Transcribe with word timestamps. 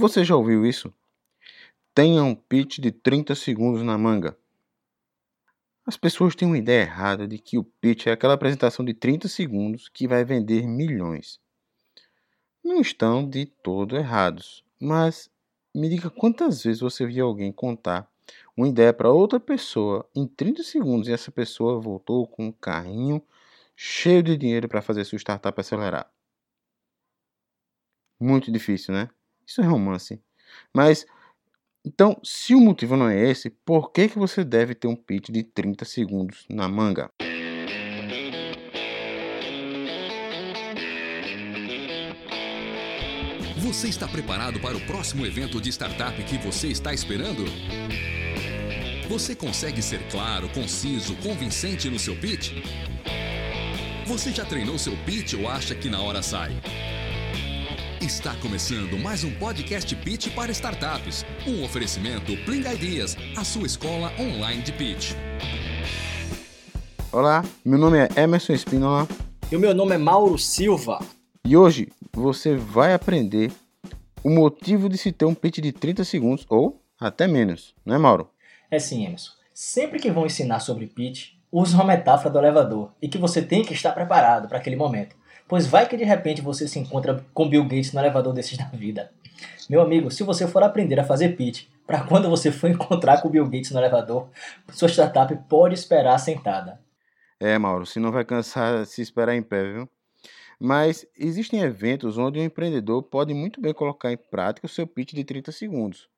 Você 0.00 0.24
já 0.24 0.34
ouviu 0.34 0.64
isso? 0.64 0.90
Tenha 1.94 2.24
um 2.24 2.34
pitch 2.34 2.78
de 2.78 2.90
30 2.90 3.34
segundos 3.34 3.82
na 3.82 3.98
manga. 3.98 4.34
As 5.84 5.94
pessoas 5.98 6.34
têm 6.34 6.48
uma 6.48 6.56
ideia 6.56 6.84
errada 6.84 7.28
de 7.28 7.36
que 7.36 7.58
o 7.58 7.64
pitch 7.64 8.06
é 8.06 8.12
aquela 8.12 8.32
apresentação 8.32 8.82
de 8.82 8.94
30 8.94 9.28
segundos 9.28 9.90
que 9.90 10.08
vai 10.08 10.24
vender 10.24 10.66
milhões. 10.66 11.38
Não 12.64 12.80
estão 12.80 13.28
de 13.28 13.44
todo 13.44 13.94
errados, 13.94 14.64
mas 14.80 15.30
me 15.74 15.86
diga 15.90 16.08
quantas 16.08 16.62
vezes 16.62 16.80
você 16.80 17.04
viu 17.04 17.26
alguém 17.26 17.52
contar 17.52 18.10
uma 18.56 18.68
ideia 18.68 18.94
para 18.94 19.12
outra 19.12 19.38
pessoa 19.38 20.08
em 20.14 20.26
30 20.26 20.62
segundos 20.62 21.08
e 21.08 21.12
essa 21.12 21.30
pessoa 21.30 21.78
voltou 21.78 22.26
com 22.26 22.46
um 22.46 22.52
carrinho 22.52 23.22
cheio 23.76 24.22
de 24.22 24.34
dinheiro 24.34 24.66
para 24.66 24.80
fazer 24.80 25.04
sua 25.04 25.18
startup 25.18 25.60
acelerar. 25.60 26.10
Muito 28.18 28.50
difícil, 28.50 28.94
né? 28.94 29.10
Isso 29.50 29.60
é 29.60 29.64
romance. 29.64 30.22
Mas 30.72 31.04
então, 31.84 32.20
se 32.22 32.54
o 32.54 32.60
motivo 32.60 32.96
não 32.96 33.08
é 33.08 33.28
esse, 33.28 33.50
por 33.50 33.90
que, 33.90 34.08
que 34.08 34.16
você 34.16 34.44
deve 34.44 34.76
ter 34.76 34.86
um 34.86 34.94
pitch 34.94 35.30
de 35.30 35.42
30 35.42 35.84
segundos 35.84 36.46
na 36.48 36.68
manga? 36.68 37.10
Você 43.58 43.88
está 43.88 44.06
preparado 44.06 44.60
para 44.60 44.76
o 44.76 44.86
próximo 44.86 45.26
evento 45.26 45.60
de 45.60 45.70
startup 45.70 46.22
que 46.22 46.38
você 46.38 46.68
está 46.68 46.94
esperando? 46.94 47.44
Você 49.08 49.34
consegue 49.34 49.82
ser 49.82 50.08
claro, 50.10 50.48
conciso, 50.50 51.16
convincente 51.16 51.90
no 51.90 51.98
seu 51.98 52.14
pitch? 52.14 52.52
Você 54.06 54.30
já 54.30 54.44
treinou 54.44 54.78
seu 54.78 54.96
pitch 55.04 55.34
ou 55.34 55.48
acha 55.48 55.74
que 55.74 55.88
na 55.88 56.00
hora 56.00 56.22
sai? 56.22 56.52
Está 58.00 58.34
começando 58.36 58.98
mais 58.98 59.24
um 59.24 59.38
podcast 59.38 59.94
Pitch 59.94 60.34
para 60.34 60.50
startups. 60.52 61.22
Um 61.46 61.62
oferecimento 61.62 62.34
Pling 62.46 62.66
Ideas, 62.66 63.14
a 63.36 63.44
sua 63.44 63.66
escola 63.66 64.10
online 64.18 64.62
de 64.62 64.72
pitch. 64.72 65.12
Olá, 67.12 67.44
meu 67.62 67.78
nome 67.78 67.98
é 67.98 68.08
Emerson 68.16 68.54
Espínola. 68.54 69.06
E 69.52 69.56
o 69.56 69.60
meu 69.60 69.74
nome 69.74 69.94
é 69.94 69.98
Mauro 69.98 70.38
Silva. 70.38 70.98
E 71.44 71.54
hoje 71.54 71.88
você 72.10 72.56
vai 72.56 72.94
aprender 72.94 73.52
o 74.24 74.30
motivo 74.30 74.88
de 74.88 74.96
se 74.96 75.12
ter 75.12 75.26
um 75.26 75.34
pitch 75.34 75.58
de 75.58 75.70
30 75.70 76.02
segundos 76.02 76.46
ou 76.48 76.82
até 76.98 77.28
menos, 77.28 77.74
não 77.84 77.94
é, 77.94 77.98
Mauro? 77.98 78.30
É 78.70 78.78
sim, 78.78 79.04
Emerson. 79.04 79.32
Sempre 79.52 80.00
que 80.00 80.10
vão 80.10 80.24
ensinar 80.24 80.60
sobre 80.60 80.86
pitch, 80.86 81.32
use 81.52 81.74
uma 81.74 81.84
metáfora 81.84 82.30
do 82.30 82.38
elevador 82.38 82.92
e 83.02 83.08
que 83.08 83.18
você 83.18 83.42
tem 83.42 83.62
que 83.62 83.74
estar 83.74 83.92
preparado 83.92 84.48
para 84.48 84.56
aquele 84.56 84.76
momento. 84.76 85.19
Pois 85.50 85.66
vai 85.66 85.88
que 85.88 85.96
de 85.96 86.04
repente 86.04 86.40
você 86.40 86.68
se 86.68 86.78
encontra 86.78 87.26
com 87.34 87.48
Bill 87.48 87.64
Gates 87.64 87.92
no 87.92 87.98
elevador 87.98 88.32
desses 88.32 88.56
da 88.56 88.66
vida. 88.66 89.10
Meu 89.68 89.80
amigo, 89.80 90.08
se 90.08 90.22
você 90.22 90.46
for 90.46 90.62
aprender 90.62 91.00
a 91.00 91.04
fazer 91.04 91.30
pitch, 91.36 91.66
para 91.84 92.02
quando 92.06 92.30
você 92.30 92.52
for 92.52 92.70
encontrar 92.70 93.20
com 93.20 93.28
Bill 93.28 93.46
Gates 93.46 93.72
no 93.72 93.80
elevador, 93.80 94.28
sua 94.68 94.88
startup 94.88 95.36
pode 95.48 95.74
esperar 95.74 96.16
sentada. 96.18 96.80
É, 97.40 97.58
Mauro, 97.58 97.84
se 97.84 97.98
não 97.98 98.12
vai 98.12 98.24
cansar 98.24 98.86
se 98.86 99.02
esperar 99.02 99.34
em 99.34 99.42
pé, 99.42 99.72
viu? 99.72 99.88
Mas 100.56 101.04
existem 101.18 101.62
eventos 101.62 102.16
onde 102.16 102.38
o 102.38 102.44
empreendedor 102.44 103.02
pode 103.02 103.34
muito 103.34 103.60
bem 103.60 103.74
colocar 103.74 104.12
em 104.12 104.16
prática 104.16 104.68
o 104.68 104.70
seu 104.70 104.86
pitch 104.86 105.14
de 105.14 105.24
30 105.24 105.50
segundos. 105.50 106.08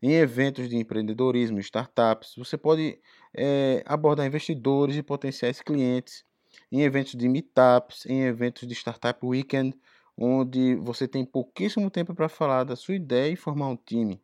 Em 0.00 0.12
eventos 0.12 0.66
de 0.66 0.78
empreendedorismo, 0.78 1.58
startups, 1.58 2.32
você 2.38 2.56
pode 2.56 2.98
é, 3.36 3.82
abordar 3.84 4.26
investidores 4.26 4.96
e 4.96 5.02
potenciais 5.02 5.60
clientes 5.60 6.24
em 6.70 6.82
eventos 6.82 7.14
de 7.14 7.28
meetups, 7.28 8.06
em 8.06 8.22
eventos 8.22 8.66
de 8.66 8.74
Startup 8.74 9.18
Weekend, 9.24 9.76
onde 10.16 10.74
você 10.76 11.08
tem 11.08 11.24
pouquíssimo 11.24 11.90
tempo 11.90 12.14
para 12.14 12.28
falar 12.28 12.64
da 12.64 12.76
sua 12.76 12.94
ideia 12.94 13.32
e 13.32 13.36
formar 13.36 13.68
um 13.68 13.76
time. 13.76 14.22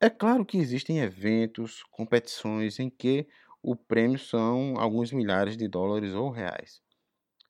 É 0.00 0.10
claro 0.10 0.44
que 0.44 0.58
existem 0.58 1.00
eventos, 1.00 1.82
competições 1.90 2.78
em 2.78 2.90
que 2.90 3.26
o 3.62 3.74
prêmio 3.74 4.18
são 4.18 4.74
alguns 4.76 5.12
milhares 5.12 5.56
de 5.56 5.66
dólares 5.66 6.12
ou 6.12 6.30
reais. 6.30 6.82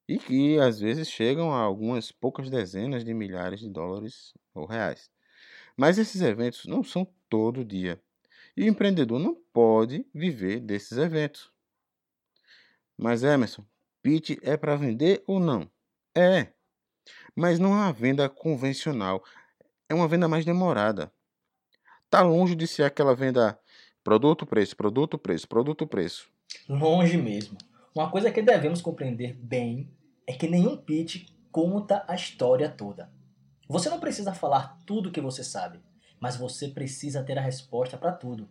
E 0.09 0.19
que 0.19 0.59
às 0.59 0.79
vezes 0.79 1.11
chegam 1.11 1.53
a 1.53 1.61
algumas 1.61 2.13
poucas 2.13 2.49
dezenas 2.51 3.05
de 3.05 3.13
milhares 3.13 3.61
de 3.61 3.69
dólares 3.69 4.33
ou 4.55 4.67
reais. 4.67 5.11
Mas 5.77 5.99
esses 5.99 6.21
eventos 6.23 6.67
não 6.67 6.85
são 6.85 7.07
todo 7.29 7.65
dia. 7.65 8.01
E 8.57 8.63
o 8.65 8.69
empreendedor 8.69 9.19
não 9.19 9.35
pode 9.53 10.07
viver 10.15 10.61
desses 10.61 10.97
eventos. 10.97 11.53
Mas 12.97 13.25
Emerson, 13.25 13.67
pitch 14.05 14.37
é 14.43 14.55
para 14.55 14.77
vender 14.77 15.25
ou 15.27 15.41
não? 15.41 15.67
É, 16.15 16.49
mas 17.35 17.59
não 17.59 17.73
é 17.73 17.77
uma 17.77 17.93
venda 17.93 18.29
convencional. 18.29 19.25
É 19.89 19.95
uma 19.95 20.07
venda 20.07 20.29
mais 20.29 20.45
demorada. 20.45 21.11
Tá 22.11 22.21
longe 22.21 22.55
de 22.55 22.67
ser 22.67 22.83
aquela 22.83 23.15
venda 23.15 23.59
produto, 24.05 24.45
preço, 24.45 24.77
produto, 24.77 25.17
preço, 25.17 25.49
produto, 25.49 25.87
preço. 25.87 26.31
Longe 26.69 27.17
mesmo. 27.17 27.57
Uma 27.95 28.11
coisa 28.11 28.31
que 28.31 28.43
devemos 28.43 28.83
compreender 28.83 29.33
bem 29.33 29.91
é 30.27 30.35
que 30.35 30.47
nenhum 30.47 30.77
pitch 30.77 31.27
conta 31.51 32.05
a 32.07 32.15
história 32.15 32.69
toda. 32.69 33.11
Você 33.67 33.89
não 33.89 33.99
precisa 33.99 34.35
falar 34.35 34.79
tudo 34.85 35.09
o 35.09 35.13
que 35.13 35.21
você 35.21 35.43
sabe, 35.43 35.81
mas 36.21 36.37
você 36.37 36.69
precisa 36.69 37.25
ter 37.25 37.39
a 37.39 37.43
resposta 37.43 37.97
para 37.97 38.13
tudo. 38.13 38.51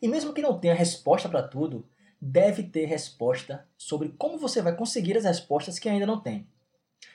E 0.00 0.06
mesmo 0.06 0.32
que 0.32 0.42
não 0.42 0.58
tenha 0.58 0.74
resposta 0.74 1.28
para 1.28 1.42
tudo, 1.42 1.88
deve 2.24 2.62
ter 2.62 2.86
resposta 2.86 3.66
sobre 3.76 4.08
como 4.16 4.38
você 4.38 4.62
vai 4.62 4.74
conseguir 4.74 5.14
as 5.14 5.24
respostas 5.24 5.78
que 5.78 5.90
ainda 5.90 6.06
não 6.06 6.18
tem. 6.18 6.48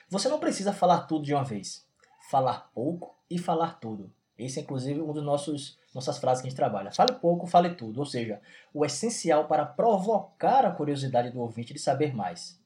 Você 0.08 0.28
não 0.28 0.38
precisa 0.38 0.72
falar 0.72 1.00
tudo 1.00 1.24
de 1.24 1.34
uma 1.34 1.42
vez. 1.42 1.84
Falar 2.30 2.70
pouco 2.72 3.16
e 3.28 3.36
falar 3.36 3.80
tudo. 3.80 4.12
Esse 4.38 4.60
é 4.60 4.62
inclusive 4.62 5.00
um 5.00 5.12
dos 5.12 5.24
nossos 5.24 5.78
nossas 5.92 6.18
frases 6.18 6.40
que 6.40 6.46
a 6.46 6.50
gente 6.50 6.56
trabalha. 6.56 6.92
Fale 6.92 7.14
pouco, 7.14 7.48
fale 7.48 7.70
tudo, 7.70 7.98
ou 7.98 8.06
seja, 8.06 8.40
o 8.72 8.84
essencial 8.84 9.48
para 9.48 9.66
provocar 9.66 10.64
a 10.64 10.70
curiosidade 10.70 11.30
do 11.30 11.40
ouvinte 11.40 11.74
de 11.74 11.80
saber 11.80 12.14
mais. 12.14 12.60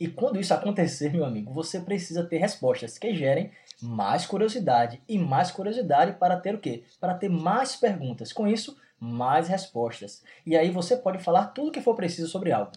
E 0.00 0.08
quando 0.08 0.40
isso 0.40 0.54
acontecer, 0.54 1.12
meu 1.12 1.26
amigo, 1.26 1.52
você 1.52 1.78
precisa 1.78 2.24
ter 2.24 2.38
respostas 2.38 2.96
que 2.96 3.14
gerem 3.14 3.50
mais 3.82 4.24
curiosidade 4.24 5.02
e 5.06 5.18
mais 5.18 5.50
curiosidade 5.50 6.14
para 6.14 6.40
ter 6.40 6.54
o 6.54 6.58
quê? 6.58 6.84
Para 6.98 7.14
ter 7.14 7.28
mais 7.28 7.76
perguntas. 7.76 8.32
Com 8.32 8.48
isso, 8.48 8.74
mais 9.02 9.48
respostas. 9.48 10.22
E 10.46 10.56
aí 10.56 10.70
você 10.70 10.96
pode 10.96 11.18
falar 11.18 11.48
tudo 11.48 11.68
o 11.68 11.72
que 11.72 11.80
for 11.80 11.96
preciso 11.96 12.28
sobre 12.28 12.52
algo. 12.52 12.70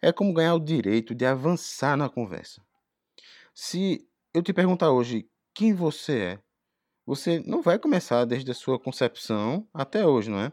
É 0.00 0.10
como 0.10 0.32
ganhar 0.32 0.54
o 0.54 0.60
direito 0.60 1.14
de 1.14 1.26
avançar 1.26 1.98
na 1.98 2.08
conversa. 2.08 2.62
Se 3.54 4.08
eu 4.32 4.42
te 4.42 4.54
perguntar 4.54 4.90
hoje 4.90 5.28
quem 5.52 5.74
você 5.74 6.18
é, 6.18 6.38
você 7.04 7.40
não 7.40 7.60
vai 7.60 7.78
começar 7.78 8.24
desde 8.24 8.50
a 8.50 8.54
sua 8.54 8.78
concepção 8.78 9.68
até 9.74 10.06
hoje, 10.06 10.30
não 10.30 10.40
é? 10.40 10.50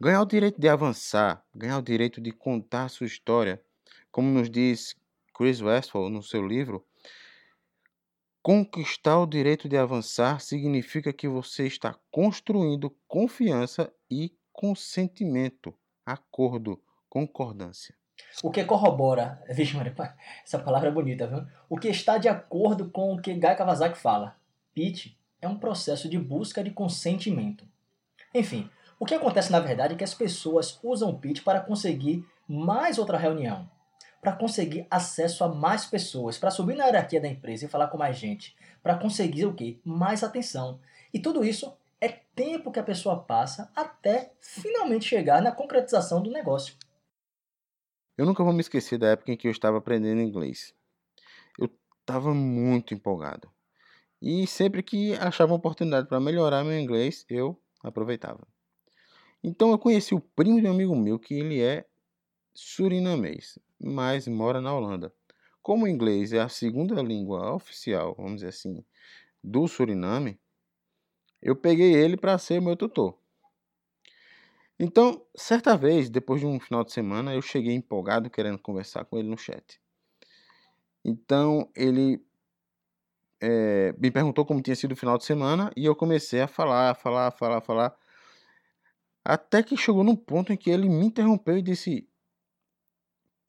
Ganhar 0.00 0.22
o 0.22 0.26
direito 0.26 0.60
de 0.60 0.68
avançar, 0.68 1.44
ganhar 1.52 1.78
o 1.78 1.82
direito 1.82 2.20
de 2.20 2.30
contar 2.30 2.88
sua 2.88 3.06
história, 3.06 3.60
como 4.12 4.28
nos 4.28 4.48
diz 4.48 4.94
Chris 5.34 5.60
Westphal 5.60 6.08
no 6.08 6.22
seu 6.22 6.46
livro, 6.46 6.86
Conquistar 8.42 9.20
o 9.20 9.26
direito 9.26 9.68
de 9.68 9.76
avançar 9.76 10.40
significa 10.40 11.12
que 11.12 11.28
você 11.28 11.64
está 11.64 11.94
construindo 12.10 12.92
confiança 13.06 13.92
e 14.10 14.36
consentimento, 14.52 15.72
acordo, 16.04 16.82
concordância. 17.08 17.94
O 18.42 18.50
que 18.50 18.64
corrobora, 18.64 19.40
vixe, 19.48 19.76
Maria, 19.76 19.94
essa 20.44 20.58
palavra 20.58 20.88
é 20.88 20.92
bonita, 20.92 21.28
viu? 21.28 21.46
O 21.68 21.78
que 21.78 21.86
está 21.86 22.18
de 22.18 22.28
acordo 22.28 22.90
com 22.90 23.14
o 23.14 23.20
que 23.22 23.32
Guy 23.32 23.54
Kawasaki 23.54 23.96
fala. 23.96 24.36
Pitch 24.74 25.14
é 25.40 25.46
um 25.46 25.56
processo 25.56 26.08
de 26.08 26.18
busca 26.18 26.64
de 26.64 26.72
consentimento. 26.72 27.64
Enfim, 28.34 28.68
o 28.98 29.06
que 29.06 29.14
acontece 29.14 29.52
na 29.52 29.60
verdade 29.60 29.94
é 29.94 29.96
que 29.96 30.04
as 30.04 30.14
pessoas 30.14 30.80
usam 30.82 31.10
o 31.10 31.18
pitch 31.18 31.44
para 31.44 31.60
conseguir 31.60 32.26
mais 32.48 32.98
outra 32.98 33.18
reunião, 33.18 33.70
para 34.22 34.32
conseguir 34.36 34.86
acesso 34.88 35.42
a 35.42 35.48
mais 35.48 35.84
pessoas, 35.84 36.38
para 36.38 36.52
subir 36.52 36.76
na 36.76 36.84
hierarquia 36.84 37.20
da 37.20 37.26
empresa 37.26 37.64
e 37.64 37.68
falar 37.68 37.88
com 37.88 37.98
mais 37.98 38.16
gente, 38.16 38.56
para 38.80 38.96
conseguir 38.96 39.46
o 39.46 39.52
quê? 39.52 39.80
Mais 39.84 40.22
atenção. 40.22 40.78
E 41.12 41.18
tudo 41.18 41.44
isso 41.44 41.76
é 42.00 42.08
tempo 42.08 42.70
que 42.70 42.78
a 42.78 42.84
pessoa 42.84 43.20
passa 43.20 43.68
até 43.74 44.32
finalmente 44.40 45.06
chegar 45.06 45.42
na 45.42 45.50
concretização 45.50 46.22
do 46.22 46.30
negócio. 46.30 46.76
Eu 48.16 48.24
nunca 48.24 48.44
vou 48.44 48.52
me 48.52 48.60
esquecer 48.60 48.96
da 48.96 49.08
época 49.08 49.32
em 49.32 49.36
que 49.36 49.48
eu 49.48 49.50
estava 49.50 49.78
aprendendo 49.78 50.20
inglês. 50.20 50.72
Eu 51.58 51.68
estava 52.00 52.32
muito 52.32 52.94
empolgado. 52.94 53.50
E 54.20 54.46
sempre 54.46 54.84
que 54.84 55.14
achava 55.14 55.50
uma 55.50 55.58
oportunidade 55.58 56.06
para 56.06 56.20
melhorar 56.20 56.62
meu 56.62 56.78
inglês, 56.78 57.26
eu 57.28 57.60
aproveitava. 57.82 58.46
Então 59.42 59.72
eu 59.72 59.78
conheci 59.78 60.14
o 60.14 60.20
primo 60.20 60.60
de 60.60 60.68
um 60.68 60.70
amigo 60.70 60.94
meu 60.94 61.18
que 61.18 61.34
ele 61.34 61.60
é 61.60 61.84
surinamês 62.54 63.58
mas 63.82 64.28
mora 64.28 64.60
na 64.60 64.74
Holanda. 64.74 65.12
Como 65.62 65.84
o 65.84 65.88
inglês 65.88 66.32
é 66.32 66.40
a 66.40 66.48
segunda 66.48 67.00
língua 67.02 67.54
oficial, 67.54 68.14
vamos 68.16 68.36
dizer 68.36 68.48
assim, 68.48 68.84
do 69.42 69.66
Suriname, 69.66 70.38
eu 71.40 71.56
peguei 71.56 71.94
ele 71.94 72.16
para 72.16 72.38
ser 72.38 72.60
meu 72.60 72.76
tutor. 72.76 73.18
Então, 74.78 75.24
certa 75.36 75.76
vez, 75.76 76.10
depois 76.10 76.40
de 76.40 76.46
um 76.46 76.58
final 76.58 76.84
de 76.84 76.92
semana, 76.92 77.34
eu 77.34 77.42
cheguei 77.42 77.74
empolgado 77.74 78.30
querendo 78.30 78.58
conversar 78.58 79.04
com 79.04 79.18
ele 79.18 79.28
no 79.28 79.38
chat. 79.38 79.80
Então, 81.04 81.70
ele 81.76 82.24
é, 83.40 83.92
me 83.98 84.10
perguntou 84.10 84.46
como 84.46 84.62
tinha 84.62 84.76
sido 84.76 84.92
o 84.92 84.96
final 84.96 85.18
de 85.18 85.24
semana 85.24 85.72
e 85.76 85.84
eu 85.84 85.96
comecei 85.96 86.40
a 86.40 86.48
falar, 86.48 86.94
falar, 86.94 87.30
falar, 87.32 87.60
falar. 87.60 87.96
Até 89.24 89.62
que 89.62 89.76
chegou 89.76 90.04
num 90.04 90.16
ponto 90.16 90.52
em 90.52 90.56
que 90.56 90.70
ele 90.70 90.88
me 90.88 91.06
interrompeu 91.06 91.58
e 91.58 91.62
disse: 91.62 92.08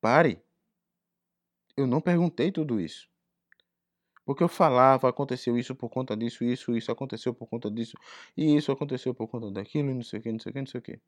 Pare, 0.04 0.44
eu 1.78 1.88
não 1.88 2.02
perguntei 2.02 2.52
tudo 2.52 2.78
isso. 2.78 3.08
Porque 4.26 4.44
eu 4.44 4.50
falava, 4.50 5.08
aconteceu 5.08 5.58
isso 5.58 5.74
por 5.74 5.90
conta 5.90 6.14
disso, 6.18 6.44
isso, 6.44 6.76
isso 6.76 6.92
aconteceu 6.92 7.34
por 7.34 7.48
conta 7.48 7.72
disso, 7.72 7.96
e 8.36 8.54
isso 8.54 8.70
aconteceu 8.70 9.16
por 9.16 9.30
conta 9.30 9.50
daquilo, 9.50 9.92
e 9.92 9.94
não 9.94 10.04
sei 10.04 10.20
o 10.20 10.22
que, 10.22 10.30
não 10.30 10.40
sei 10.40 10.50
o 10.50 10.54
que, 10.54 10.60
não 10.60 10.68
sei 10.68 10.80
o 10.80 10.84
que. 10.84 11.02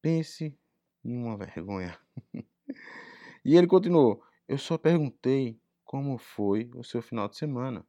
Pense 0.00 0.58
numa 1.04 1.36
vergonha. 1.36 2.00
e 3.44 3.54
ele 3.54 3.66
continuou: 3.66 4.24
Eu 4.48 4.56
só 4.56 4.78
perguntei 4.78 5.60
como 5.84 6.16
foi 6.16 6.70
o 6.74 6.82
seu 6.82 7.02
final 7.02 7.28
de 7.28 7.36
semana. 7.36 7.86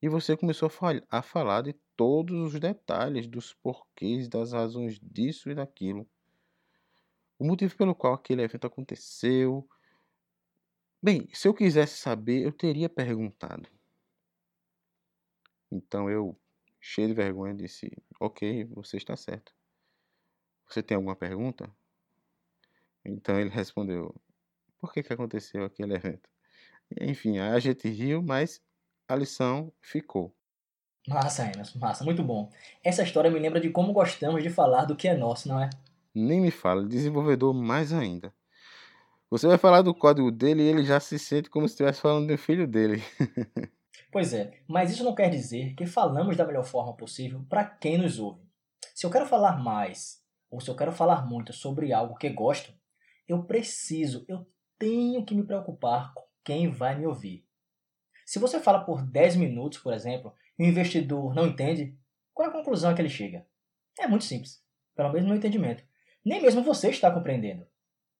E 0.00 0.08
você 0.08 0.34
começou 0.38 0.68
a, 0.68 0.70
fal 0.70 0.94
a 1.10 1.20
falar 1.20 1.64
de 1.64 1.74
todos 1.94 2.54
os 2.54 2.58
detalhes, 2.58 3.26
dos 3.26 3.52
porquês, 3.52 4.26
das 4.26 4.52
razões 4.52 4.98
disso 5.02 5.50
e 5.50 5.54
daquilo. 5.54 6.08
O 7.40 7.44
motivo 7.44 7.76
pelo 7.76 7.94
qual 7.94 8.14
aquele 8.14 8.42
evento 8.42 8.68
aconteceu, 8.68 9.68
Bem, 11.02 11.26
se 11.32 11.48
eu 11.48 11.54
quisesse 11.54 11.96
saber, 11.96 12.44
eu 12.44 12.52
teria 12.52 12.86
perguntado. 12.86 13.66
Então 15.72 16.10
eu, 16.10 16.38
cheio 16.78 17.08
de 17.08 17.14
vergonha, 17.14 17.54
disse: 17.54 17.90
Ok, 18.20 18.64
você 18.64 18.98
está 18.98 19.16
certo. 19.16 19.54
Você 20.68 20.82
tem 20.82 20.96
alguma 20.96 21.16
pergunta? 21.16 21.74
Então 23.02 23.40
ele 23.40 23.48
respondeu: 23.48 24.14
Por 24.78 24.92
que, 24.92 25.02
que 25.02 25.12
aconteceu 25.12 25.64
aquele 25.64 25.94
evento? 25.94 26.28
Enfim, 27.00 27.38
a 27.38 27.58
gente 27.58 27.88
riu, 27.88 28.22
mas 28.22 28.62
a 29.08 29.16
lição 29.16 29.72
ficou. 29.80 30.34
Massa, 31.08 31.50
Emerson, 31.50 31.78
massa, 31.78 32.04
muito 32.04 32.22
bom. 32.22 32.52
Essa 32.84 33.02
história 33.02 33.30
me 33.30 33.38
lembra 33.38 33.58
de 33.58 33.70
como 33.70 33.94
gostamos 33.94 34.42
de 34.42 34.50
falar 34.50 34.84
do 34.84 34.94
que 34.94 35.08
é 35.08 35.16
nosso, 35.16 35.48
não 35.48 35.58
é? 35.62 35.70
Nem 36.14 36.40
me 36.40 36.50
fala, 36.50 36.84
desenvolvedor 36.84 37.54
mais 37.54 37.92
ainda. 37.92 38.34
Você 39.30 39.46
vai 39.46 39.56
falar 39.58 39.82
do 39.82 39.94
código 39.94 40.30
dele 40.30 40.62
e 40.62 40.66
ele 40.66 40.84
já 40.84 40.98
se 40.98 41.18
sente 41.18 41.48
como 41.48 41.68
se 41.68 41.74
estivesse 41.74 42.00
falando 42.00 42.26
do 42.26 42.36
filho 42.36 42.66
dele. 42.66 43.00
pois 44.10 44.34
é, 44.34 44.60
mas 44.68 44.90
isso 44.90 45.04
não 45.04 45.14
quer 45.14 45.30
dizer 45.30 45.74
que 45.76 45.86
falamos 45.86 46.36
da 46.36 46.44
melhor 46.44 46.64
forma 46.64 46.96
possível 46.96 47.44
para 47.48 47.64
quem 47.64 47.96
nos 47.96 48.18
ouve. 48.18 48.42
Se 48.94 49.06
eu 49.06 49.10
quero 49.10 49.26
falar 49.26 49.62
mais, 49.62 50.20
ou 50.50 50.60
se 50.60 50.68
eu 50.68 50.74
quero 50.74 50.90
falar 50.90 51.24
muito 51.26 51.52
sobre 51.52 51.92
algo 51.92 52.16
que 52.16 52.28
gosto, 52.28 52.72
eu 53.28 53.44
preciso, 53.44 54.24
eu 54.28 54.44
tenho 54.76 55.24
que 55.24 55.34
me 55.34 55.44
preocupar 55.44 56.12
com 56.12 56.24
quem 56.42 56.68
vai 56.68 56.98
me 56.98 57.06
ouvir. 57.06 57.46
Se 58.26 58.40
você 58.40 58.58
fala 58.58 58.84
por 58.84 59.02
10 59.02 59.36
minutos, 59.36 59.78
por 59.78 59.92
exemplo, 59.92 60.34
e 60.58 60.64
o 60.64 60.66
investidor 60.66 61.34
não 61.34 61.46
entende, 61.46 61.96
qual 62.34 62.48
é 62.48 62.50
a 62.50 62.54
conclusão 62.54 62.94
que 62.94 63.00
ele 63.00 63.08
chega? 63.08 63.46
É 63.98 64.08
muito 64.08 64.24
simples, 64.24 64.60
pelo 64.96 65.12
menos 65.12 65.28
no 65.28 65.36
entendimento. 65.36 65.84
Nem 66.30 66.40
mesmo 66.40 66.62
você 66.62 66.90
está 66.90 67.10
compreendendo. 67.10 67.66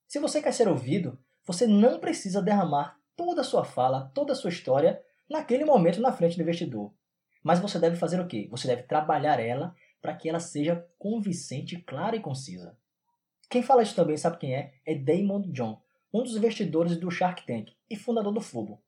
Se 0.05 0.19
você 0.19 0.41
quer 0.41 0.51
ser 0.51 0.67
ouvido, 0.67 1.17
você 1.45 1.65
não 1.65 1.97
precisa 1.97 2.41
derramar 2.41 2.99
toda 3.15 3.39
a 3.39 3.43
sua 3.45 3.63
fala, 3.63 4.11
toda 4.13 4.33
a 4.33 4.35
sua 4.35 4.49
história 4.49 5.01
naquele 5.29 5.63
momento 5.63 6.01
na 6.01 6.11
frente 6.11 6.35
do 6.35 6.41
investidor. 6.41 6.93
Mas 7.41 7.61
você 7.61 7.79
deve 7.79 7.95
fazer 7.95 8.19
o 8.19 8.27
quê? 8.27 8.49
Você 8.51 8.67
deve 8.67 8.83
trabalhar 8.83 9.39
ela 9.39 9.73
para 10.01 10.13
que 10.13 10.27
ela 10.27 10.41
seja 10.41 10.85
convincente, 10.99 11.79
clara 11.83 12.17
e 12.17 12.19
concisa. 12.19 12.77
Quem 13.49 13.63
fala 13.63 13.81
isso 13.81 13.95
também, 13.95 14.17
sabe 14.17 14.39
quem 14.39 14.55
é? 14.55 14.73
É 14.85 14.93
Damon 14.93 15.43
John, 15.53 15.81
um 16.13 16.21
dos 16.21 16.35
investidores 16.35 16.97
do 16.97 17.09
Shark 17.09 17.45
Tank 17.45 17.71
e 17.89 17.95
fundador 17.95 18.33
do 18.33 18.41
Fubo. 18.41 18.83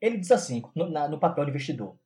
Ele 0.00 0.16
diz 0.16 0.32
assim, 0.32 0.62
no, 0.74 0.88
na, 0.88 1.06
no 1.06 1.20
papel 1.20 1.44
de 1.44 1.50
investidor: 1.50 1.98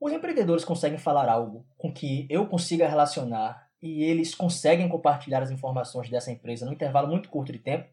Os 0.00 0.10
empreendedores 0.10 0.64
conseguem 0.64 0.96
falar 0.96 1.28
algo 1.28 1.66
com 1.76 1.92
que 1.92 2.26
eu 2.30 2.46
consiga 2.46 2.88
relacionar 2.88 3.67
e 3.80 4.02
eles 4.04 4.34
conseguem 4.34 4.88
compartilhar 4.88 5.42
as 5.42 5.50
informações 5.50 6.10
dessa 6.10 6.30
empresa 6.30 6.66
num 6.66 6.72
intervalo 6.72 7.08
muito 7.08 7.28
curto 7.28 7.52
de 7.52 7.58
tempo, 7.58 7.88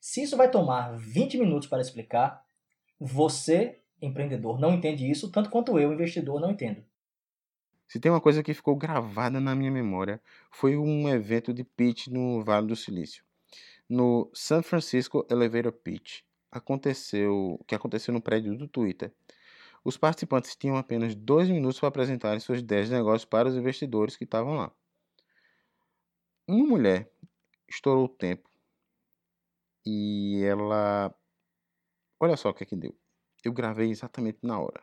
se 0.00 0.22
isso 0.22 0.36
vai 0.36 0.50
tomar 0.50 0.96
20 0.98 1.38
minutos 1.38 1.66
para 1.66 1.80
explicar, 1.80 2.44
você, 3.00 3.80
empreendedor, 4.02 4.60
não 4.60 4.74
entende 4.74 5.10
isso 5.10 5.30
tanto 5.30 5.48
quanto 5.48 5.78
eu, 5.78 5.92
investidor, 5.92 6.40
não 6.40 6.50
entendo. 6.50 6.84
Se 7.88 8.00
tem 8.00 8.10
uma 8.10 8.20
coisa 8.20 8.42
que 8.42 8.52
ficou 8.52 8.76
gravada 8.76 9.40
na 9.40 9.54
minha 9.54 9.70
memória, 9.70 10.20
foi 10.50 10.76
um 10.76 11.08
evento 11.08 11.54
de 11.54 11.64
pitch 11.64 12.08
no 12.08 12.42
Vale 12.42 12.66
do 12.66 12.76
Silício. 12.76 13.24
No 13.88 14.30
San 14.34 14.62
Francisco 14.62 15.26
Elevator 15.30 15.72
Pitch, 15.72 16.20
aconteceu, 16.50 17.58
que 17.66 17.74
aconteceu 17.74 18.12
no 18.12 18.20
prédio 18.20 18.56
do 18.56 18.68
Twitter. 18.68 19.12
Os 19.84 19.96
participantes 19.96 20.56
tinham 20.56 20.76
apenas 20.76 21.14
dois 21.14 21.48
minutos 21.48 21.78
para 21.78 21.88
apresentarem 21.88 22.40
suas 22.40 22.60
ideias 22.60 22.88
de 22.88 22.94
negócio 22.94 23.28
para 23.28 23.48
os 23.48 23.56
investidores 23.56 24.16
que 24.16 24.24
estavam 24.24 24.54
lá. 24.54 24.72
Uma 26.46 26.66
mulher 26.66 27.10
estourou 27.66 28.04
o 28.04 28.08
tempo 28.08 28.50
e 29.86 30.44
ela. 30.44 31.14
Olha 32.20 32.36
só 32.36 32.50
o 32.50 32.54
que 32.54 32.64
é 32.64 32.66
que 32.66 32.76
deu. 32.76 32.94
Eu 33.42 33.52
gravei 33.52 33.90
exatamente 33.90 34.38
na 34.42 34.60
hora. 34.60 34.82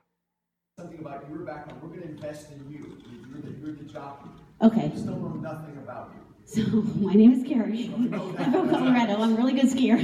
Okay. 4.59 4.91
Still 4.95 5.15
know 5.15 5.41
nothing 5.41 5.77
about 5.77 6.11
you. 6.13 6.21
So 6.45 6.61
my 6.99 7.13
name 7.15 7.33
is 7.33 7.43
Carrie. 7.47 7.89
I'm 8.39 8.51
from 8.51 8.69
Colorado. 8.69 9.21
I'm 9.21 9.33
a 9.33 9.37
really 9.37 9.53
good 9.53 9.69
skier. 9.69 9.97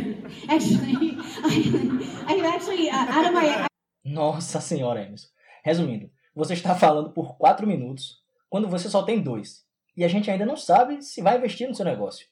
Actually, 0.50 1.18
I, 1.44 2.26
I'm 2.28 2.46
actually 2.46 2.90
uh, 2.90 3.06
out 3.10 3.26
of 3.28 3.34
my. 3.34 3.68
Nossa 4.06 4.62
senhora, 4.62 5.02
Emerson. 5.02 5.30
Resumindo, 5.64 6.10
você 6.36 6.54
está 6.54 6.76
falando 6.76 7.12
por 7.12 7.36
quatro 7.38 7.68
minutos 7.68 8.24
quando 8.50 8.70
você 8.70 8.90
só 8.90 9.04
tem 9.04 9.22
dois 9.22 9.67
e 9.98 10.06
a 10.06 10.08
gente 10.08 10.30
ainda 10.30 10.46
não 10.46 10.56
sabe 10.56 11.02
se 11.02 11.22
vai 11.22 11.38
investir 11.38 11.68
no 11.68 11.76
seu 11.76 11.84
negócio. 11.84 12.28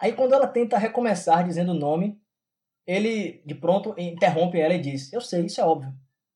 Aí 0.00 0.12
quando 0.14 0.32
ela 0.32 0.48
tenta 0.48 0.78
recomeçar 0.78 1.46
dizendo 1.46 1.72
o 1.72 1.78
nome, 1.78 2.18
ele 2.86 3.42
de 3.44 3.54
pronto 3.54 3.94
interrompe 3.98 4.58
ela 4.58 4.74
e 4.74 4.80
diz: 4.80 5.12
Eu 5.12 5.20
sei, 5.20 5.44
isso 5.44 5.60
é 5.60 5.64
óbvio. 5.64 5.92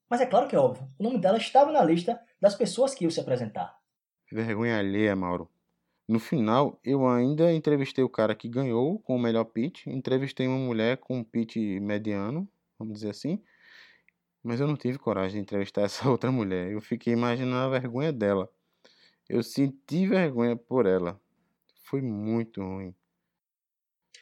Mas 0.09 0.21
é 0.21 0.27
claro 0.27 0.47
que 0.47 0.55
é 0.55 0.59
óbvio. 0.59 0.89
O 0.99 1.03
nome 1.03 1.19
dela 1.19 1.39
estava 1.39 1.73
na 1.73 1.83
lista 1.83 2.21
das 2.41 2.55
pessoas 2.55 2.95
que 2.95 3.05
iam 3.05 3.11
se 3.11 3.19
apresentar. 3.19 3.77
Vergonha 4.31 4.79
alheia, 4.79 5.17
Mauro. 5.17 5.51
No 6.07 6.21
final, 6.21 6.79
eu 6.85 7.09
ainda 7.09 7.53
entrevistei 7.53 8.05
o 8.05 8.09
cara 8.09 8.35
que 8.35 8.49
ganhou 8.49 9.01
com 9.01 9.17
o 9.17 9.19
melhor 9.19 9.45
pitch, 9.45 9.89
entrevistei 9.89 10.47
uma 10.47 10.59
mulher 10.59 10.99
com 10.99 11.19
um 11.19 11.25
pitch 11.25 11.57
mediano, 11.81 12.49
vamos 12.79 12.95
dizer 12.95 13.11
assim, 13.11 13.43
mas 14.41 14.61
eu 14.61 14.69
não 14.69 14.77
tive 14.77 14.99
coragem 14.99 15.33
de 15.33 15.41
entrevistar 15.41 15.83
essa 15.87 16.09
outra 16.09 16.31
mulher. 16.31 16.71
Eu 16.71 16.81
fiquei 16.81 17.13
imaginando 17.13 17.57
a 17.57 17.69
vergonha 17.69 18.13
dela. 18.13 18.49
Eu 19.29 19.43
senti 19.43 20.07
vergonha 20.07 20.57
por 20.57 20.87
ela. 20.87 21.21
Foi 21.83 22.01
muito 22.01 22.63
ruim. 22.63 22.95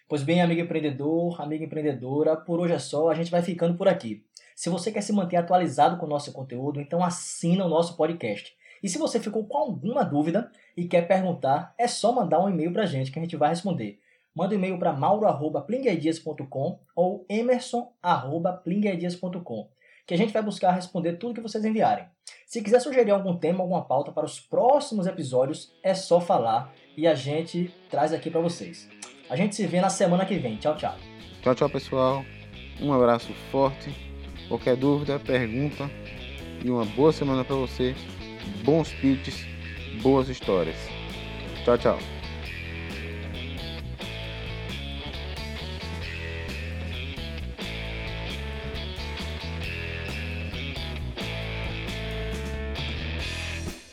Pois 0.09 0.23
bem, 0.23 0.41
amigo 0.41 0.61
empreendedor, 0.61 1.41
amiga 1.41 1.65
empreendedora, 1.65 2.37
por 2.37 2.61
hoje 2.61 2.75
é 2.75 2.79
só, 2.79 3.09
a 3.09 3.15
gente 3.15 3.31
vai 3.31 3.43
ficando 3.43 3.77
por 3.77 3.89
aqui. 3.89 4.25
Se 4.55 4.71
você 4.71 4.93
quer 4.93 5.03
se 5.03 5.13
manter 5.13 5.37
atualizado 5.37 5.97
com 5.97 6.07
o 6.07 6.09
nosso 6.09 6.33
conteúdo, 6.33 6.81
então 6.81 7.03
assina 7.03 7.65
o 7.65 7.69
nosso 7.69 7.97
podcast. 7.97 8.57
E 8.83 8.89
se 8.89 8.99
você 8.99 9.19
ficou 9.19 9.45
com 9.47 9.59
alguma 9.59 10.05
dúvida 10.05 10.53
e 10.77 10.87
quer 10.87 11.09
perguntar, 11.09 11.75
é 11.79 11.89
só 11.89 12.13
mandar 12.13 12.41
um 12.41 12.49
e-mail 12.49 12.73
para 12.73 12.85
a 12.85 12.87
gente 12.87 13.11
que 13.11 13.19
a 13.19 13.23
gente 13.23 13.37
vai 13.37 13.49
responder. 13.49 13.99
Manda 14.35 14.55
um 14.55 14.59
e-mail 14.59 14.79
para 14.79 14.93
mauro.plingueidias.com 14.93 16.79
ou 16.95 17.27
emerson.plingueidias.com 17.29 19.69
que 20.07 20.15
a 20.15 20.17
gente 20.17 20.33
vai 20.33 20.43
buscar 20.43 20.73
responder 20.73 21.15
tudo 21.15 21.35
que 21.35 21.41
vocês 21.41 21.65
enviarem. 21.65 22.07
Se 22.47 22.63
quiser 22.63 22.81
sugerir 22.81 23.11
algum 23.11 23.37
tema, 23.37 23.63
alguma 23.63 23.85
pauta 23.85 24.13
para 24.13 24.25
os 24.25 24.39
próximos 24.39 25.07
episódios, 25.07 25.73
é 25.83 25.95
só 25.95 26.21
falar 26.21 26.73
e 26.97 27.07
a 27.07 27.15
gente 27.15 27.73
traz 27.91 28.13
aqui 28.13 28.31
para 28.31 28.41
vocês. 28.41 28.89
A 29.29 29.37
gente 29.37 29.57
se 29.57 29.67
vê 29.67 29.81
na 29.81 29.91
semana 29.91 30.27
que 30.27 30.37
vem. 30.37 30.57
Tchau, 30.57 30.77
tchau. 30.77 30.95
Tchau, 31.43 31.55
tchau, 31.55 31.71
pessoal. 31.71 32.25
Um 32.81 32.93
abraço 32.93 33.33
forte. 33.51 33.95
Qualquer 34.49 34.77
dúvida, 34.77 35.19
pergunta 35.19 35.91
e 36.63 36.71
uma 36.71 36.85
boa 36.85 37.13
semana 37.13 37.45
para 37.45 37.57
você. 37.57 37.95
Bons 38.65 38.93
pitches, 38.93 39.47
boas 40.03 40.29
histórias. 40.29 40.77
Tchau, 41.65 41.79
tchau. 41.79 42.24